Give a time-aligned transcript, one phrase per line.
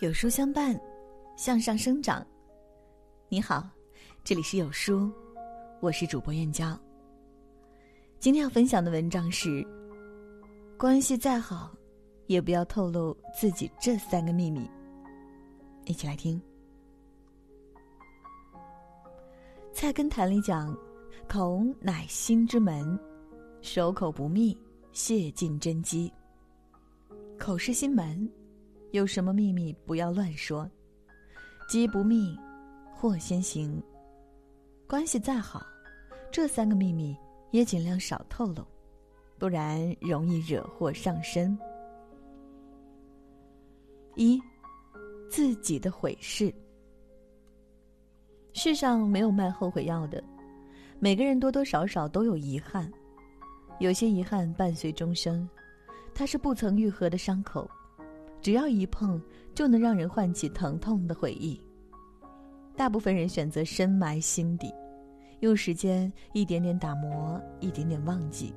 [0.00, 0.78] 有书相伴，
[1.38, 2.24] 向上生长。
[3.30, 3.66] 你好，
[4.22, 5.10] 这里是有书，
[5.80, 6.78] 我是主播燕娇。
[8.18, 9.66] 今天要分享的文章是：
[10.76, 11.74] 关系再好，
[12.26, 14.70] 也不要透露自己这三个秘密。
[15.86, 16.38] 一起来听。
[19.72, 20.76] 《菜根谭》里讲
[21.26, 23.00] ：“口乃心之门，
[23.62, 24.54] 守口不密，
[24.92, 26.12] 泄尽真机。”
[27.40, 28.30] 口是心门。
[28.92, 30.68] 有什么秘密不要乱说，
[31.68, 32.38] 机不密，
[32.94, 33.82] 祸先行。
[34.86, 35.66] 关系再好，
[36.30, 37.16] 这三个秘密
[37.50, 38.64] 也尽量少透露，
[39.38, 41.58] 不然容易惹祸上身。
[44.14, 44.40] 一，
[45.28, 46.54] 自己的悔事。
[48.54, 50.22] 世上没有卖后悔药的，
[50.98, 52.90] 每个人多多少少都有遗憾，
[53.80, 55.46] 有些遗憾伴随终生，
[56.14, 57.68] 它是不曾愈合的伤口。
[58.40, 59.20] 只要一碰，
[59.54, 61.60] 就能让人唤起疼痛的回忆。
[62.76, 64.72] 大部分人选择深埋心底，
[65.40, 68.52] 用时间一点点打磨，一点点忘记。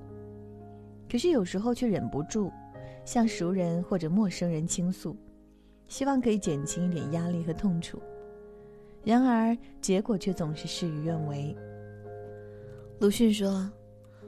[1.10, 2.52] 可是有时候却忍不住，
[3.06, 5.16] 向熟人或者陌生人倾诉，
[5.88, 8.00] 希望可以减轻一点压力和痛楚。
[9.04, 11.56] 然而结果却总是事与愿违。
[13.00, 13.72] 鲁迅说：“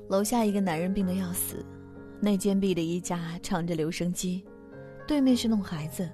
[0.07, 1.63] 楼下一个男人病得要死，
[2.21, 4.43] 那间壁的一家唱着留声机。”
[5.07, 6.09] 对面是弄孩子，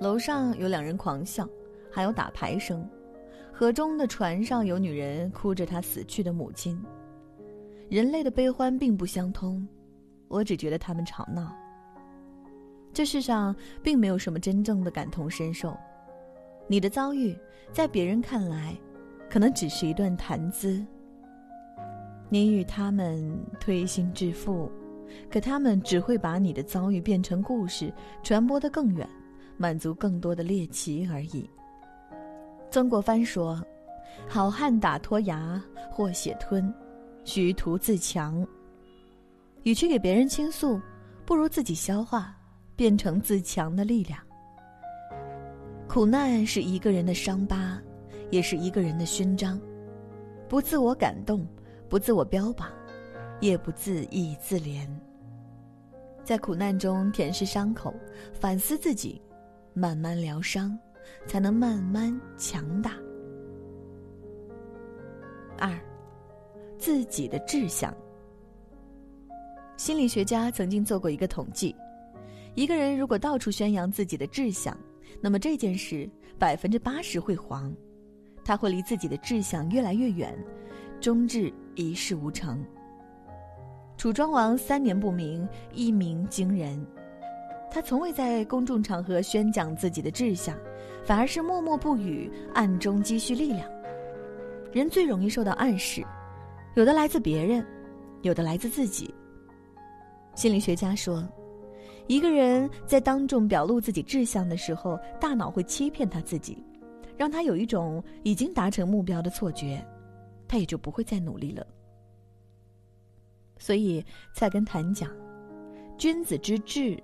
[0.00, 1.48] 楼上有两人狂笑，
[1.90, 2.88] 还有打牌声。
[3.52, 6.82] 河中的船上有女人哭着她死去的母亲。
[7.88, 9.66] 人类的悲欢并不相通，
[10.28, 11.54] 我只觉得他们吵闹。
[12.92, 15.76] 这世上并没有什么真正的感同身受，
[16.66, 17.36] 你的遭遇
[17.70, 18.74] 在别人看来，
[19.30, 20.84] 可能只是一段谈资。
[22.28, 24.70] 你与他们推心置腹。
[25.30, 29.08] 可他们只会把你的遭遇变成故事，传播得更远，
[29.56, 31.48] 满足更多的猎奇而已。
[32.70, 33.62] 曾国藩说
[34.28, 36.72] ：“好汉打脱牙或血吞，
[37.24, 38.46] 虚徒自强。”
[39.64, 40.80] 与其给别人倾诉，
[41.24, 42.34] 不如自己消化，
[42.74, 44.18] 变成自强的力量。
[45.86, 47.80] 苦难是一个人的伤疤，
[48.30, 49.60] 也是一个人的勋章。
[50.48, 51.46] 不自我感动，
[51.88, 52.68] 不自我标榜。
[53.42, 54.86] 也不自意自怜，
[56.22, 57.92] 在苦难中舔舐伤口，
[58.32, 59.20] 反思自己，
[59.74, 60.78] 慢慢疗伤，
[61.26, 62.92] 才能慢慢强大。
[65.58, 65.76] 二，
[66.78, 67.92] 自己的志向。
[69.76, 71.74] 心理学家曾经做过一个统计：
[72.54, 74.78] 一个人如果到处宣扬自己的志向，
[75.20, 77.74] 那么这件事百分之八十会黄，
[78.44, 80.32] 他会离自己的志向越来越远，
[81.00, 82.64] 终至一事无成。
[84.02, 86.84] 楚庄王三年不鸣，一鸣惊人。
[87.70, 90.58] 他从未在公众场合宣讲自己的志向，
[91.04, 93.70] 反而是默默不语，暗中积蓄力量。
[94.72, 96.04] 人最容易受到暗示，
[96.74, 97.64] 有的来自别人，
[98.22, 99.14] 有的来自自己。
[100.34, 101.24] 心理学家说，
[102.08, 106.58] 一个人在当众表露自己志向的时候，大脑会欺骗他自己，
[107.16, 109.80] 让他有一种已经达成目标的错觉，
[110.48, 111.64] 他也就不会再努力了。
[113.62, 115.08] 所以，菜根谭讲
[115.96, 117.00] ：“君子之志，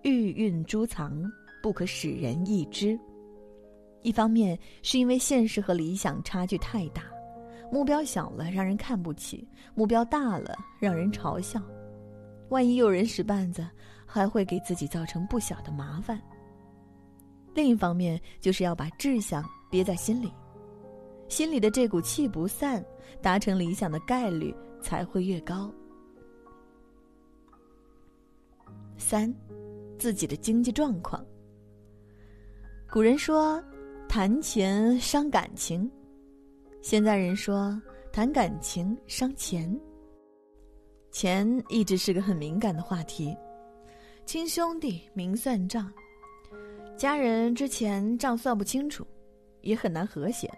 [0.00, 1.30] 欲蕴诸藏，
[1.62, 2.98] 不可使人易知。”
[4.00, 7.02] 一方面是因为现实和理想差距太大，
[7.70, 11.60] 目标小了让人看不起，目标大了让人嘲笑，
[12.48, 13.68] 万一有人使绊子，
[14.06, 16.18] 还会给自己造成不小的麻烦。
[17.54, 20.32] 另一方面就是要把志向憋在心里，
[21.28, 22.82] 心里的这股气不散，
[23.20, 25.70] 达成理想的概率才会越高。
[29.00, 29.34] 三，
[29.98, 31.24] 自己的经济状况。
[32.92, 33.62] 古人说，
[34.08, 35.88] 谈钱伤感情；
[36.82, 37.80] 现在人说，
[38.12, 39.80] 谈感情伤钱。
[41.10, 43.36] 钱一直是个很敏感的话题，
[44.26, 45.92] 亲兄弟明算账，
[46.96, 49.06] 家人之前账算不清楚，
[49.62, 50.48] 也很难和谐。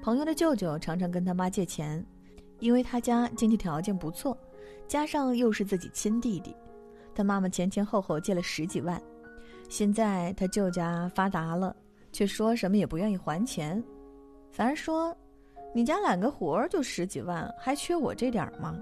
[0.00, 2.04] 朋友的舅舅常常跟他妈借钱，
[2.60, 4.36] 因为他家经济条件不错，
[4.86, 6.54] 加上又是自己亲弟弟。
[7.18, 9.02] 他妈妈前前后后借了十几万，
[9.68, 11.74] 现在他舅家发达了，
[12.12, 13.82] 却说什么也不愿意还钱，
[14.52, 15.12] 反而说
[15.74, 18.78] ：“你家揽个活儿就十几万，还缺我这点儿吗？”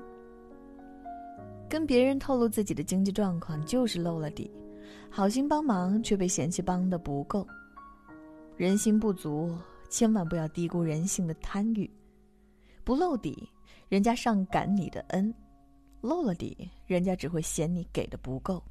[1.67, 4.51] 跟别人透露自己的经济状况就是漏了底，
[5.09, 7.47] 好心帮忙却被嫌弃帮的不够。
[8.55, 9.57] 人心不足，
[9.89, 11.91] 千万不要低估人性的贪欲。
[12.85, 13.49] 不露底，
[13.89, 15.35] 人家上感你的恩。
[16.07, 18.63] 漏了底，人家只会嫌你给的不够。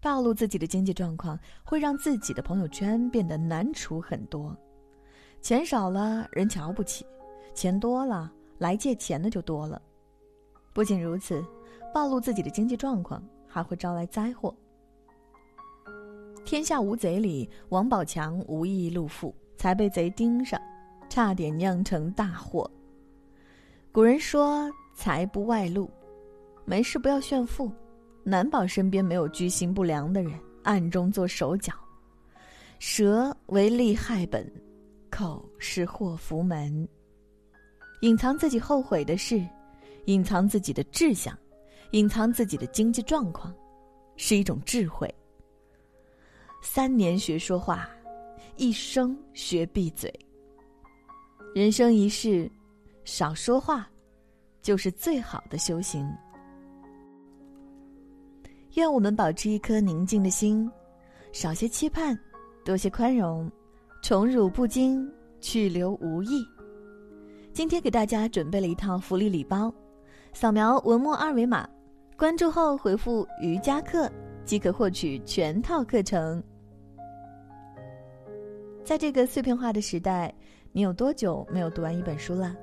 [0.00, 4.56] 暴露自己的经济状况，会让自己的朋友圈变得难处很多。
[5.40, 7.04] 钱少了，人瞧不起；
[7.54, 9.82] 钱多了，来借钱的就多了。
[10.72, 11.44] 不仅如此，
[11.92, 14.54] 暴露自己的经济状况，还会招来灾祸。
[16.44, 20.60] 《天下无贼》里，王宝强无意露富，才被贼盯上，
[21.08, 22.68] 差点酿成大祸。
[23.92, 25.88] 古人说：“财不外露，
[26.72, 27.70] 没事不要炫富。”
[28.24, 30.32] 难保身边没有居心不良的人
[30.62, 31.74] 暗中做手脚。
[32.78, 34.50] 蛇为利害本，
[35.10, 36.88] 口是祸福门。
[38.00, 39.44] 隐藏自己后悔的事，
[40.06, 41.36] 隐藏自己的志向，
[41.90, 43.54] 隐藏自己的经济状况，
[44.16, 45.14] 是一种智慧。
[46.62, 47.86] 三年学说话，
[48.56, 50.10] 一生学闭嘴。
[51.54, 52.50] 人生一世，
[53.04, 53.90] 少说话，
[54.62, 56.08] 就是最好的修行。
[58.74, 60.70] 愿我们保持一颗宁静的心，
[61.30, 62.18] 少些期盼，
[62.64, 63.50] 多些宽容，
[64.02, 65.06] 宠辱不惊，
[65.42, 66.42] 去留无意。
[67.52, 69.70] 今天给大家准备了一套福利礼包，
[70.32, 71.68] 扫描文末二维码，
[72.16, 74.10] 关注后回复“瑜伽课”
[74.46, 76.42] 即可获取全套课程。
[78.82, 80.34] 在这个碎片化的时代，
[80.72, 82.56] 你有多久没有读完一本书了？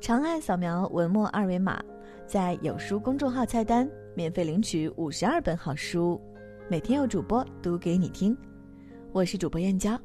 [0.00, 1.80] 长按扫描文末二维码，
[2.26, 3.88] 在有书公众号菜单。
[4.14, 6.20] 免费领取五十二本好书，
[6.68, 8.36] 每天有主播读给你听。
[9.12, 9.98] 我是主播燕娇，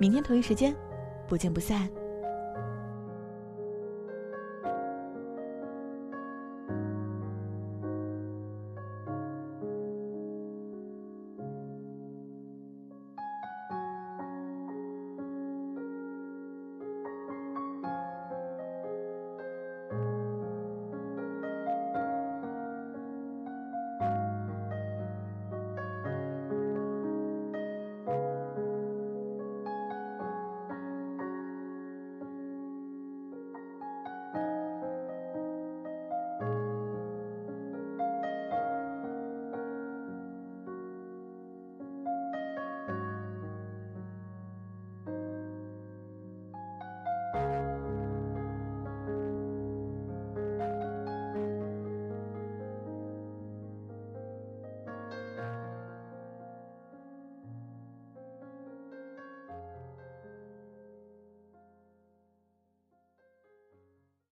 [0.00, 0.74] 明天同一时间，
[1.28, 1.88] 不见不散。